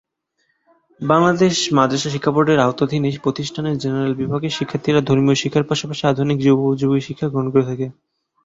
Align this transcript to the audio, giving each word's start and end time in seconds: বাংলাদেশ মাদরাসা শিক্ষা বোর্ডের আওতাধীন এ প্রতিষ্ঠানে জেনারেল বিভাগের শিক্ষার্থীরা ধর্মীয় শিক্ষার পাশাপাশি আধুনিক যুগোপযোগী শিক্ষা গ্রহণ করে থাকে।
বাংলাদেশ 1.01 1.55
মাদরাসা 1.77 2.09
শিক্ষা 2.11 2.31
বোর্ডের 2.31 2.59
আওতাধীন 2.59 3.03
এ 3.03 3.21
প্রতিষ্ঠানে 3.25 3.69
জেনারেল 3.83 4.13
বিভাগের 4.21 4.55
শিক্ষার্থীরা 4.57 5.01
ধর্মীয় 5.09 5.37
শিক্ষার 5.41 5.67
পাশাপাশি 5.69 6.03
আধুনিক 6.07 6.37
যুগোপযোগী 6.41 7.01
শিক্ষা 7.07 7.27
গ্রহণ 7.29 7.47
করে 7.53 7.65
থাকে। 7.69 7.87